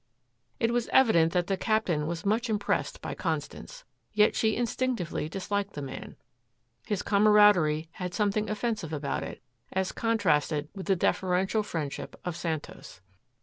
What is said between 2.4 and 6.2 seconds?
impressed by Constance. Yet she instinctively disliked the man.